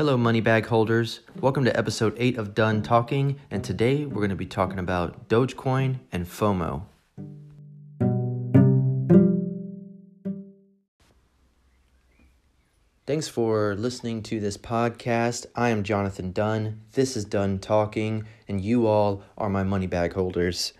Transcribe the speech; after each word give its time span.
Hello, 0.00 0.16
money 0.16 0.40
bag 0.40 0.64
holders. 0.64 1.20
Welcome 1.42 1.66
to 1.66 1.76
episode 1.76 2.14
8 2.16 2.38
of 2.38 2.54
Done 2.54 2.80
Talking, 2.80 3.38
and 3.50 3.62
today 3.62 4.06
we're 4.06 4.22
going 4.22 4.30
to 4.30 4.34
be 4.34 4.46
talking 4.46 4.78
about 4.78 5.28
Dogecoin 5.28 5.98
and 6.10 6.26
FOMO. 6.26 6.84
Thanks 13.06 13.28
for 13.28 13.74
listening 13.74 14.22
to 14.22 14.40
this 14.40 14.56
podcast. 14.56 15.44
I 15.54 15.68
am 15.68 15.82
Jonathan 15.82 16.32
Dunn. 16.32 16.80
This 16.92 17.14
is 17.14 17.26
Done 17.26 17.58
Talking, 17.58 18.24
and 18.48 18.62
you 18.62 18.86
all 18.86 19.22
are 19.36 19.50
my 19.50 19.64
money 19.64 19.86
bag 19.86 20.14
holders. 20.14 20.72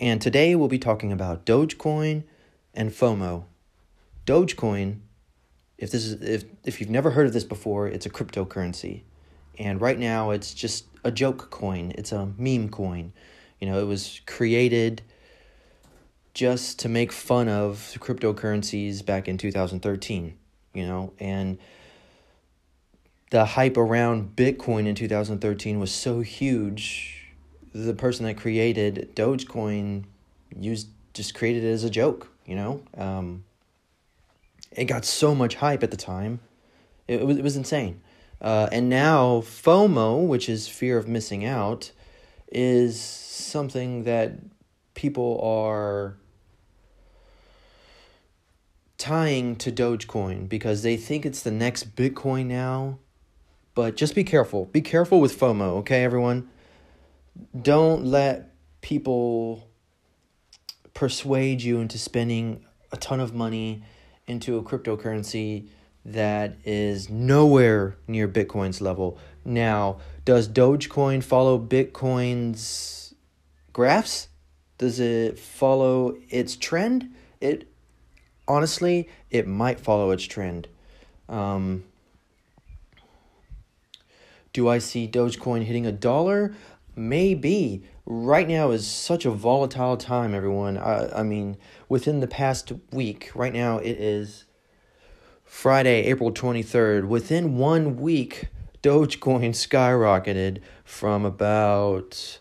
And 0.00 0.20
today 0.20 0.56
we'll 0.56 0.66
be 0.66 0.80
talking 0.80 1.12
about 1.12 1.46
Dogecoin 1.46 2.24
and 2.74 2.90
FOMO. 2.90 3.44
Dogecoin 4.26 5.02
if 5.78 5.90
this 5.92 6.04
is 6.04 6.20
if 6.20 6.44
if 6.64 6.80
you've 6.80 6.90
never 6.90 7.10
heard 7.12 7.26
of 7.26 7.32
this 7.32 7.44
before, 7.44 7.86
it's 7.86 8.04
a 8.04 8.10
cryptocurrency. 8.10 9.02
And 9.58 9.80
right 9.80 9.98
now 9.98 10.30
it's 10.30 10.52
just 10.54 10.86
a 11.04 11.10
joke 11.10 11.50
coin. 11.50 11.92
It's 11.96 12.12
a 12.12 12.28
meme 12.36 12.68
coin. 12.68 13.12
You 13.60 13.68
know, 13.68 13.80
it 13.80 13.86
was 13.86 14.20
created 14.26 15.02
just 16.34 16.78
to 16.80 16.88
make 16.88 17.10
fun 17.10 17.48
of 17.48 17.96
cryptocurrencies 17.98 19.04
back 19.04 19.26
in 19.26 19.38
2013, 19.38 20.36
you 20.74 20.86
know, 20.86 21.12
and 21.18 21.58
the 23.30 23.44
hype 23.44 23.76
around 23.76 24.36
Bitcoin 24.36 24.86
in 24.86 24.94
2013 24.94 25.78
was 25.80 25.92
so 25.92 26.20
huge. 26.20 27.34
The 27.74 27.94
person 27.94 28.24
that 28.26 28.36
created 28.36 29.14
Dogecoin 29.14 30.04
used 30.56 30.88
just 31.12 31.34
created 31.34 31.64
it 31.64 31.72
as 31.72 31.84
a 31.84 31.90
joke, 31.90 32.28
you 32.46 32.54
know. 32.54 32.82
Um, 32.96 33.44
it 34.70 34.84
got 34.84 35.04
so 35.04 35.34
much 35.34 35.56
hype 35.56 35.82
at 35.82 35.90
the 35.90 35.96
time. 35.96 36.40
It, 37.06 37.20
it 37.20 37.26
was, 37.26 37.36
it 37.38 37.42
was 37.42 37.56
insane. 37.56 38.00
Uh, 38.40 38.68
and 38.70 38.88
now 38.88 39.40
FOMO, 39.40 40.26
which 40.26 40.48
is 40.48 40.68
fear 40.68 40.96
of 40.96 41.08
missing 41.08 41.44
out, 41.44 41.90
is 42.52 43.00
something 43.00 44.04
that 44.04 44.32
people 44.94 45.40
are 45.42 46.16
tying 48.96 49.54
to 49.56 49.70
Dogecoin 49.70 50.48
because 50.48 50.82
they 50.82 50.96
think 50.96 51.24
it's 51.24 51.42
the 51.42 51.50
next 51.50 51.94
Bitcoin 51.96 52.46
now. 52.46 52.98
But 53.74 53.96
just 53.96 54.14
be 54.14 54.24
careful. 54.24 54.66
Be 54.66 54.80
careful 54.80 55.20
with 55.20 55.38
FOMO, 55.38 55.78
okay, 55.78 56.02
everyone? 56.02 56.48
Don't 57.60 58.04
let 58.04 58.54
people 58.80 59.68
persuade 60.94 61.62
you 61.62 61.78
into 61.78 61.96
spending 61.96 62.64
a 62.90 62.96
ton 62.96 63.20
of 63.20 63.32
money 63.32 63.84
into 64.28 64.58
a 64.58 64.62
cryptocurrency 64.62 65.68
that 66.04 66.56
is 66.64 67.10
nowhere 67.10 67.96
near 68.06 68.28
Bitcoin's 68.28 68.80
level. 68.80 69.18
Now, 69.44 69.98
does 70.24 70.48
Dogecoin 70.48 71.22
follow 71.22 71.58
Bitcoin's 71.58 73.14
graphs? 73.72 74.28
Does 74.78 75.00
it 75.00 75.38
follow 75.38 76.16
its 76.30 76.56
trend? 76.56 77.14
It 77.40 77.68
honestly, 78.46 79.08
it 79.30 79.46
might 79.46 79.80
follow 79.80 80.10
its 80.10 80.24
trend. 80.24 80.68
Um, 81.28 81.84
do 84.52 84.68
I 84.68 84.78
see 84.78 85.06
Dogecoin 85.06 85.64
hitting 85.64 85.86
a 85.86 85.92
dollar? 85.92 86.54
Maybe. 86.98 87.84
Right 88.06 88.48
now 88.48 88.72
is 88.72 88.84
such 88.84 89.24
a 89.24 89.30
volatile 89.30 89.96
time, 89.96 90.34
everyone. 90.34 90.76
I, 90.76 91.20
I 91.20 91.22
mean, 91.22 91.56
within 91.88 92.18
the 92.18 92.26
past 92.26 92.72
week, 92.90 93.30
right 93.36 93.52
now 93.52 93.78
it 93.78 94.00
is 94.00 94.46
Friday, 95.44 96.06
April 96.06 96.32
23rd. 96.32 97.06
Within 97.06 97.56
one 97.56 97.98
week, 97.98 98.48
Dogecoin 98.82 99.50
skyrocketed 99.50 100.60
from 100.84 101.24
about 101.24 102.40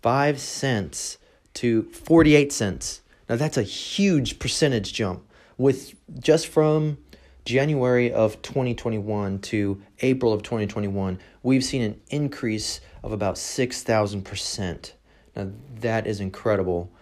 5 0.00 0.40
cents 0.40 1.18
to 1.54 1.82
48 1.82 2.52
cents. 2.52 3.02
Now 3.28 3.36
that's 3.36 3.58
a 3.58 3.62
huge 3.62 4.38
percentage 4.38 4.94
jump 4.94 5.28
with 5.58 5.94
just 6.18 6.46
from 6.46 6.96
January 7.44 8.12
of 8.12 8.40
2021 8.42 9.40
to 9.40 9.82
April 10.00 10.32
of 10.32 10.42
2021, 10.42 11.18
we've 11.42 11.64
seen 11.64 11.82
an 11.82 12.00
increase 12.08 12.80
of 13.02 13.12
about 13.12 13.34
6,000%. 13.34 14.92
Now, 15.34 15.50
that 15.80 16.06
is 16.06 16.20
incredible. 16.20 16.92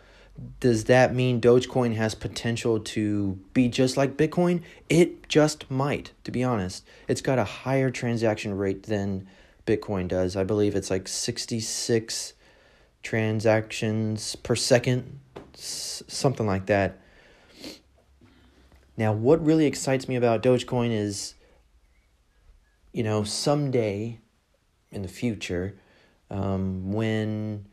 Does 0.61 0.85
that 0.85 1.15
mean 1.15 1.41
Dogecoin 1.41 1.95
has 1.97 2.15
potential 2.15 2.81
to 2.81 3.39
be 3.53 3.69
just 3.69 3.97
like 3.97 4.17
Bitcoin? 4.17 4.63
It 4.89 5.29
just 5.29 5.71
might, 5.71 6.13
to 6.25 6.31
be 6.31 6.43
honest. 6.43 6.87
It's 7.09 7.21
got 7.21 7.39
a 7.39 7.45
higher 7.45 7.91
transaction 7.91 8.57
rate 8.57 8.85
than 8.85 9.29
Bitcoin 9.67 10.09
does. 10.09 10.37
I 10.37 10.45
believe 10.45 10.75
it's 10.75 10.91
like 10.91 11.09
66 11.09 12.33
transactions 13.03 14.37
per 14.37 14.57
second, 14.57 15.21
something 15.55 16.47
like 16.47 16.67
that. 16.67 16.99
Now, 19.01 19.15
what 19.15 19.43
really 19.43 19.65
excites 19.65 20.09
me 20.09 20.17
about 20.17 20.43
Dogecoin 20.43 20.91
is, 20.91 21.33
you 22.93 23.03
know, 23.03 23.25
someday 23.25 24.19
in 24.93 25.01
the 25.01 25.09
future, 25.09 25.75
um, 26.31 26.93
when 26.93 27.67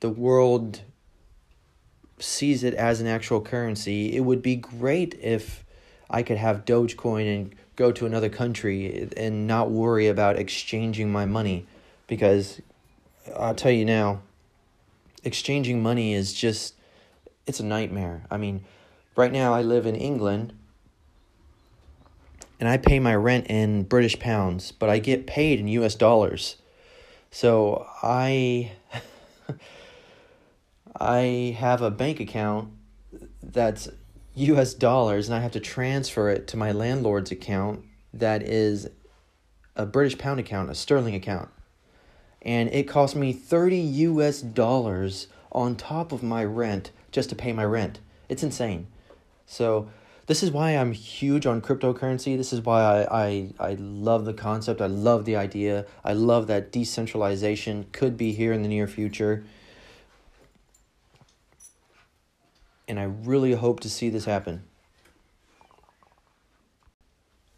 the 0.00 0.10
world 0.10 0.82
sees 2.18 2.64
it 2.64 2.74
as 2.74 3.00
an 3.00 3.06
actual 3.06 3.40
currency, 3.40 4.14
it 4.14 4.20
would 4.20 4.42
be 4.42 4.56
great 4.56 5.18
if 5.22 5.64
I 6.10 6.22
could 6.22 6.36
have 6.36 6.66
Dogecoin 6.66 7.34
and 7.34 7.54
go 7.74 7.90
to 7.90 8.04
another 8.04 8.28
country 8.28 9.08
and 9.16 9.46
not 9.46 9.70
worry 9.70 10.06
about 10.06 10.36
exchanging 10.36 11.10
my 11.10 11.24
money. 11.24 11.66
Because 12.06 12.60
I'll 13.34 13.54
tell 13.54 13.72
you 13.72 13.86
now, 13.86 14.20
exchanging 15.24 15.82
money 15.82 16.12
is 16.12 16.34
just, 16.34 16.74
it's 17.46 17.58
a 17.58 17.64
nightmare. 17.64 18.26
I 18.30 18.36
mean, 18.36 18.66
right 19.18 19.32
now 19.32 19.52
I 19.52 19.62
live 19.62 19.84
in 19.84 19.96
England 19.96 20.52
and 22.60 22.68
I 22.68 22.76
pay 22.76 23.00
my 23.00 23.16
rent 23.16 23.48
in 23.48 23.82
British 23.82 24.16
pounds, 24.20 24.70
but 24.70 24.88
I 24.88 25.00
get 25.00 25.26
paid 25.26 25.58
in 25.58 25.66
US 25.66 25.96
dollars. 25.96 26.54
So 27.32 27.84
I 28.00 28.70
I 31.00 31.56
have 31.58 31.82
a 31.82 31.90
bank 31.90 32.20
account 32.20 32.70
that's 33.42 33.88
US 34.36 34.72
dollars 34.72 35.28
and 35.28 35.34
I 35.34 35.40
have 35.40 35.52
to 35.52 35.60
transfer 35.60 36.30
it 36.30 36.46
to 36.48 36.56
my 36.56 36.70
landlord's 36.70 37.32
account 37.32 37.84
that 38.14 38.44
is 38.44 38.88
a 39.74 39.84
British 39.84 40.16
pound 40.16 40.38
account, 40.38 40.70
a 40.70 40.76
sterling 40.76 41.16
account. 41.16 41.48
And 42.40 42.68
it 42.68 42.84
cost 42.84 43.16
me 43.16 43.32
30 43.32 43.78
US 43.78 44.40
dollars 44.40 45.26
on 45.50 45.74
top 45.74 46.12
of 46.12 46.22
my 46.22 46.44
rent 46.44 46.92
just 47.10 47.30
to 47.30 47.34
pay 47.34 47.52
my 47.52 47.64
rent. 47.64 47.98
It's 48.28 48.44
insane. 48.44 48.86
So 49.48 49.88
this 50.26 50.42
is 50.42 50.50
why 50.50 50.72
I'm 50.72 50.92
huge 50.92 51.46
on 51.46 51.62
cryptocurrency. 51.62 52.36
This 52.36 52.52
is 52.52 52.60
why 52.60 52.82
I, 52.82 53.26
I, 53.26 53.52
I 53.58 53.74
love 53.80 54.26
the 54.26 54.34
concept. 54.34 54.82
I 54.82 54.86
love 54.86 55.24
the 55.24 55.36
idea. 55.36 55.86
I 56.04 56.12
love 56.12 56.46
that 56.48 56.70
decentralization 56.70 57.86
could 57.92 58.18
be 58.18 58.32
here 58.32 58.52
in 58.52 58.62
the 58.62 58.68
near 58.68 58.86
future. 58.86 59.44
And 62.86 63.00
I 63.00 63.04
really 63.04 63.52
hope 63.52 63.80
to 63.80 63.90
see 63.90 64.10
this 64.10 64.26
happen. 64.26 64.64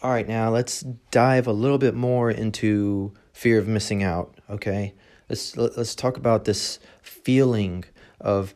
All 0.01 0.13
right, 0.13 0.27
now 0.27 0.49
let's 0.49 0.81
dive 1.11 1.47
a 1.47 1.53
little 1.53 1.77
bit 1.77 1.95
more 1.95 2.31
into 2.31 3.13
fear 3.33 3.59
of 3.59 3.67
missing 3.67 4.03
out, 4.03 4.35
okay? 4.49 4.95
Let's 5.29 5.57
let's 5.57 5.95
talk 5.95 6.17
about 6.17 6.45
this 6.45 6.79
feeling 7.03 7.85
of 8.21 8.55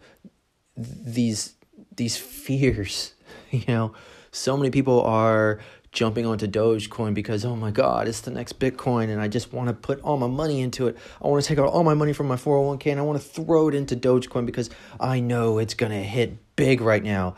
these 0.77 1.55
these 1.97 2.17
fears 2.17 3.14
you 3.67 3.75
know, 3.75 3.93
so 4.31 4.57
many 4.57 4.71
people 4.71 5.01
are 5.03 5.61
jumping 5.93 6.27
onto 6.27 6.47
Dogecoin 6.47 7.15
because 7.15 7.45
oh 7.45 7.55
my 7.55 7.71
god, 7.71 8.09
it's 8.09 8.21
the 8.21 8.31
next 8.31 8.59
Bitcoin 8.59 9.09
and 9.09 9.21
I 9.21 9.29
just 9.29 9.53
want 9.53 9.69
to 9.69 9.75
put 9.75 10.01
all 10.03 10.17
my 10.17 10.27
money 10.27 10.61
into 10.61 10.89
it. 10.89 10.99
I 11.23 11.29
want 11.29 11.43
to 11.43 11.49
take 11.49 11.59
out 11.59 11.69
all 11.69 11.85
my 11.85 11.95
money 11.95 12.13
from 12.13 12.27
my 12.27 12.37
401k 12.37 12.91
and 12.91 13.01
I 13.01 13.05
want 13.05 13.23
to 13.23 13.27
throw 13.27 13.69
it 13.69 13.75
into 13.75 13.97
Dogecoin 13.97 14.45
because 14.45 14.71
I 14.99 15.21
know 15.21 15.59
it's 15.59 15.75
going 15.75 15.93
to 15.93 16.03
hit 16.03 16.37
big 16.57 16.81
right 16.81 17.03
now. 17.03 17.37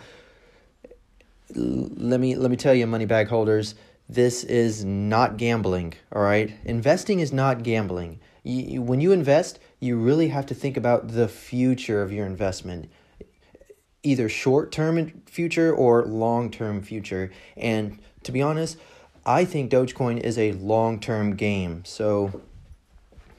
Let 1.55 2.19
me 2.19 2.35
let 2.35 2.51
me 2.51 2.57
tell 2.57 2.75
you 2.75 2.87
money 2.87 3.05
bag 3.05 3.29
holders, 3.29 3.77
this 4.09 4.43
is 4.43 4.85
not 4.85 5.37
gambling, 5.37 5.95
all 6.13 6.23
right? 6.23 6.53
Investing 6.65 7.21
is 7.21 7.33
not 7.33 7.63
gambling. 7.63 8.21
When 8.45 9.01
you 9.01 9.13
invest, 9.13 9.59
you 9.81 9.97
really 9.97 10.29
have 10.29 10.47
to 10.47 10.55
think 10.55 10.77
about 10.77 11.09
the 11.09 11.29
future 11.29 12.03
of 12.03 12.13
your 12.13 12.27
investment 12.27 12.89
either 14.07 14.29
short 14.29 14.71
term 14.71 15.23
future 15.27 15.75
or 15.75 16.05
long 16.05 16.51
term 16.51 16.81
future. 16.83 17.31
And 17.57 17.99
to 18.23 18.33
be 18.33 18.41
honest, 18.41 18.79
I 19.25 19.45
think 19.45 19.71
Dogecoin 19.71 20.21
is 20.21 20.39
a 20.39 20.53
long 20.53 21.01
term 21.01 21.35
game. 21.35 21.85
So, 21.85 22.43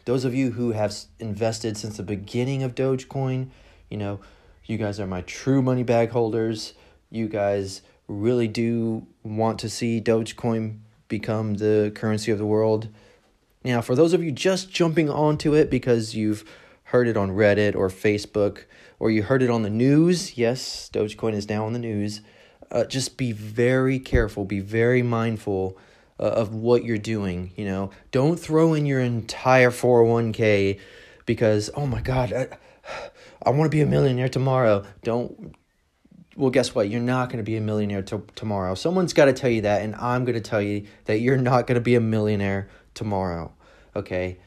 those 0.06 0.26
of 0.26 0.36
you 0.36 0.52
who 0.52 0.72
have 0.72 0.96
invested 1.20 1.78
since 1.78 1.98
the 1.98 2.04
beginning 2.04 2.64
of 2.64 2.76
Dogecoin, 2.76 3.50
you 3.90 3.98
know, 3.98 4.20
you 4.66 4.78
guys 4.78 5.00
are 5.00 5.08
my 5.08 5.22
true 5.22 5.62
money 5.62 5.84
bag 5.84 6.10
holders. 6.12 6.74
You 7.10 7.28
guys 7.28 7.82
really 8.08 8.48
do 8.48 9.08
want 9.24 9.60
to 9.60 9.70
see 9.70 10.02
Dogecoin 10.02 10.80
become 11.08 11.56
the 11.56 11.92
currency 11.96 12.32
of 12.32 12.38
the 12.38 12.46
world. 12.46 12.90
Now, 13.64 13.82
for 13.82 13.96
those 13.96 14.14
of 14.14 14.24
you 14.24 14.32
just 14.32 14.70
jumping 14.70 15.10
onto 15.10 15.54
it 15.54 15.70
because 15.70 16.16
you've 16.16 16.44
heard 16.88 17.08
it 17.08 17.18
on 17.18 17.32
Reddit 17.32 17.76
or 17.76 17.90
Facebook 17.90 18.64
or 19.00 19.12
you 19.12 19.24
heard 19.24 19.44
it 19.44 19.50
on 19.50 19.62
the 19.62 19.70
news, 19.70 20.38
yes, 20.38 20.90
Dogecoin 20.92 21.34
is 21.34 21.50
now 21.50 21.66
on 21.66 21.74
the 21.74 21.80
news. 21.80 22.22
Uh, 22.72 22.86
just 22.86 23.18
be 23.18 23.32
very 23.32 24.00
careful, 24.00 24.46
be 24.46 24.60
very 24.60 25.02
mindful 25.02 25.78
uh, 26.20 26.24
of 26.24 26.54
what 26.54 26.84
you're 26.84 26.98
doing. 26.98 27.52
You 27.56 27.66
know, 27.66 27.92
don't 28.12 28.40
throw 28.40 28.74
in 28.74 28.86
your 28.86 29.02
entire 29.02 29.70
401k 29.70 30.80
because, 31.26 31.70
oh 31.76 31.86
my 31.86 32.02
God, 32.02 32.34
I, 32.34 32.48
I 33.44 33.50
want 33.52 33.70
to 33.70 33.76
be 33.76 33.82
a 33.82 33.86
millionaire 33.86 34.30
tomorrow. 34.30 34.86
Don't 35.04 35.56
well, 36.38 36.52
guess 36.52 36.76
what? 36.76 36.90
You're 36.90 37.02
not 37.02 37.30
going 37.30 37.38
to 37.38 37.44
be 37.44 37.58
a 37.58 37.62
millionaire 37.62 38.04
t- 38.04 38.18
tomorrow. 38.36 38.76
Someone's 38.76 39.12
got 39.12 39.26
to 39.26 39.34
tell 39.34 39.50
you 39.50 39.62
that, 39.62 39.82
and 39.82 39.96
I'm 39.96 40.24
going 40.24 40.36
to 40.36 40.50
tell 40.50 40.62
you 40.62 40.86
that 41.06 41.20
you're 41.20 41.36
not 41.36 41.66
going 41.66 41.76
to 41.76 41.82
be 41.82 41.96
a 41.96 42.00
millionaire 42.00 42.70
tomorrow. 42.94 43.52
Okay. 43.96 44.38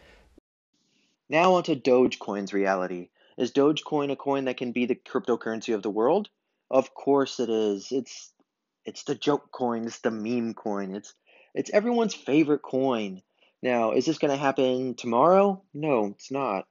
Now 1.30 1.54
onto 1.54 1.76
Dogecoin's 1.76 2.52
reality. 2.52 3.08
Is 3.38 3.52
Dogecoin 3.52 4.10
a 4.10 4.16
coin 4.16 4.46
that 4.46 4.56
can 4.56 4.72
be 4.72 4.86
the 4.86 4.96
cryptocurrency 4.96 5.72
of 5.72 5.82
the 5.82 5.88
world? 5.88 6.28
Of 6.68 6.92
course 6.92 7.38
it 7.38 7.48
is. 7.48 7.92
It's 7.92 8.32
it's 8.84 9.04
the 9.04 9.14
joke 9.14 9.52
coin. 9.52 9.86
It's 9.86 10.00
the 10.00 10.10
meme 10.10 10.54
coin. 10.54 10.96
It's 10.96 11.14
it's 11.54 11.70
everyone's 11.70 12.14
favorite 12.14 12.62
coin. 12.62 13.22
Now, 13.62 13.92
is 13.92 14.06
this 14.06 14.18
going 14.18 14.32
to 14.32 14.36
happen 14.36 14.94
tomorrow? 14.96 15.62
No, 15.72 16.06
it's 16.06 16.32
not. 16.32 16.66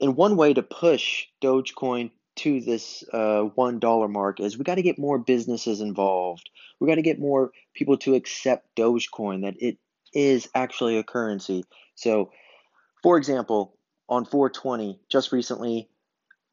And 0.00 0.16
one 0.16 0.36
way 0.36 0.54
to 0.54 0.62
push 0.62 1.26
Dogecoin 1.42 2.12
to 2.36 2.60
this 2.60 3.02
uh, 3.12 3.42
one 3.42 3.80
dollar 3.80 4.06
mark 4.06 4.38
is 4.38 4.56
we 4.56 4.62
got 4.62 4.76
to 4.76 4.82
get 4.82 4.98
more 4.98 5.18
businesses 5.18 5.80
involved. 5.80 6.50
We 6.78 6.86
got 6.86 6.96
to 6.96 7.02
get 7.02 7.18
more 7.18 7.50
people 7.74 7.96
to 7.98 8.14
accept 8.14 8.76
Dogecoin 8.76 9.42
that 9.42 9.60
it 9.60 9.78
is 10.12 10.48
actually 10.54 10.98
a 10.98 11.02
currency. 11.02 11.64
So, 11.96 12.30
for 13.02 13.16
example, 13.16 13.76
on 14.08 14.24
420, 14.24 15.00
just 15.08 15.32
recently, 15.32 15.88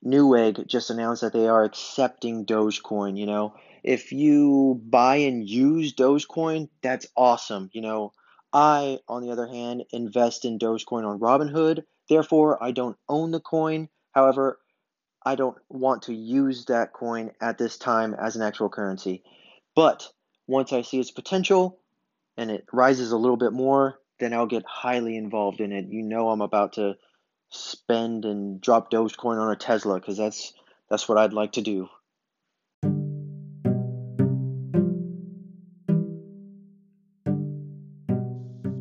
Newegg 0.05 0.67
just 0.67 0.89
announced 0.89 1.21
that 1.21 1.33
they 1.33 1.47
are 1.47 1.63
accepting 1.63 2.45
Dogecoin. 2.45 3.17
You 3.17 3.25
know, 3.25 3.55
if 3.83 4.11
you 4.11 4.81
buy 4.85 5.17
and 5.17 5.47
use 5.47 5.93
Dogecoin, 5.93 6.69
that's 6.81 7.07
awesome. 7.15 7.69
You 7.73 7.81
know, 7.81 8.13
I, 8.51 8.99
on 9.07 9.23
the 9.23 9.31
other 9.31 9.47
hand, 9.47 9.83
invest 9.91 10.45
in 10.45 10.59
Dogecoin 10.59 11.05
on 11.05 11.19
Robinhood. 11.19 11.83
Therefore, 12.09 12.61
I 12.61 12.71
don't 12.71 12.97
own 13.07 13.31
the 13.31 13.39
coin. 13.39 13.89
However, 14.11 14.59
I 15.25 15.35
don't 15.35 15.57
want 15.69 16.03
to 16.03 16.13
use 16.13 16.65
that 16.65 16.93
coin 16.93 17.31
at 17.41 17.57
this 17.57 17.77
time 17.77 18.13
as 18.13 18.35
an 18.35 18.41
actual 18.41 18.69
currency. 18.69 19.23
But 19.75 20.07
once 20.47 20.73
I 20.73 20.81
see 20.81 20.99
its 20.99 21.11
potential 21.11 21.79
and 22.37 22.51
it 22.51 22.65
rises 22.71 23.11
a 23.11 23.17
little 23.17 23.37
bit 23.37 23.53
more, 23.53 23.99
then 24.23 24.33
I'll 24.33 24.45
get 24.45 24.63
highly 24.65 25.17
involved 25.17 25.59
in 25.59 25.71
it. 25.71 25.85
You 25.89 26.01
know, 26.01 26.29
I'm 26.29 26.41
about 26.41 26.73
to 26.73 26.95
spend 27.49 28.25
and 28.25 28.61
drop 28.61 28.89
Dogecoin 28.89 29.39
on 29.39 29.51
a 29.51 29.55
Tesla 29.55 29.99
because 29.99 30.17
that's 30.17 30.53
that's 30.89 31.09
what 31.09 31.17
I'd 31.17 31.33
like 31.33 31.53
to 31.53 31.61
do. 31.61 31.89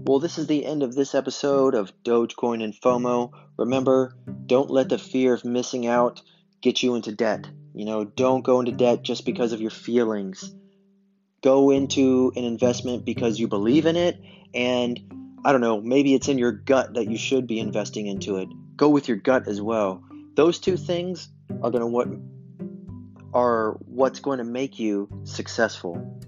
Well, 0.04 0.18
this 0.20 0.36
is 0.36 0.46
the 0.46 0.66
end 0.66 0.82
of 0.82 0.94
this 0.94 1.14
episode 1.14 1.74
of 1.74 1.92
Dogecoin 2.04 2.62
and 2.62 2.74
FOMO. 2.74 3.32
Remember, 3.56 4.14
don't 4.46 4.70
let 4.70 4.90
the 4.90 4.98
fear 4.98 5.32
of 5.32 5.44
missing 5.44 5.86
out 5.86 6.20
get 6.60 6.82
you 6.82 6.94
into 6.94 7.12
debt. 7.12 7.48
You 7.74 7.86
know, 7.86 8.04
don't 8.04 8.44
go 8.44 8.60
into 8.60 8.72
debt 8.72 9.02
just 9.02 9.24
because 9.24 9.52
of 9.52 9.60
your 9.62 9.70
feelings. 9.70 10.54
Go 11.42 11.70
into 11.70 12.30
an 12.36 12.44
investment 12.44 13.06
because 13.06 13.40
you 13.40 13.48
believe 13.48 13.86
in 13.86 13.96
it, 13.96 14.20
and 14.54 15.21
I 15.44 15.52
don't 15.52 15.60
know, 15.60 15.80
maybe 15.80 16.14
it's 16.14 16.28
in 16.28 16.38
your 16.38 16.52
gut 16.52 16.94
that 16.94 17.10
you 17.10 17.18
should 17.18 17.46
be 17.46 17.58
investing 17.58 18.06
into 18.06 18.36
it. 18.36 18.48
Go 18.76 18.88
with 18.88 19.08
your 19.08 19.16
gut 19.16 19.48
as 19.48 19.60
well. 19.60 20.02
Those 20.34 20.58
two 20.58 20.76
things 20.76 21.28
are 21.62 21.70
going 21.70 21.80
to 21.80 21.86
what 21.86 22.08
are 23.34 23.72
what's 23.86 24.20
going 24.20 24.38
to 24.38 24.44
make 24.44 24.78
you 24.78 25.08
successful. 25.24 26.20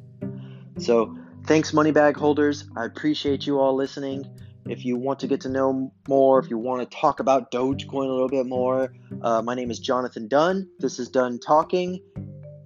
So, 0.79 1.17
Thanks, 1.47 1.75
money 1.75 1.91
bag 1.91 2.17
holders. 2.17 2.65
I 2.75 2.87
appreciate 2.87 3.47
you 3.47 3.61
all 3.61 3.75
listening. 3.75 4.27
If 4.67 4.87
you 4.87 4.97
want 4.97 5.19
to 5.21 5.27
get 5.27 5.43
to 5.43 5.51
know 5.51 5.93
more, 6.09 6.39
if 6.39 6.49
you 6.49 6.57
want 6.57 6.91
to 6.91 6.97
talk 6.97 7.21
about 7.21 7.51
Dogecoin 7.51 8.09
a 8.09 8.13
little 8.13 8.31
bit 8.31 8.47
more, 8.47 8.95
uh, 9.21 9.43
my 9.43 9.55
name 9.55 9.71
is 9.71 9.79
Jonathan 9.79 10.27
Dunn. 10.27 10.71
This 10.79 10.99
is 10.99 11.11
Dunn 11.11 11.39
Talking, 11.39 12.01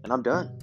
and 0.05 0.13
I'm 0.13 0.23
done. 0.23 0.57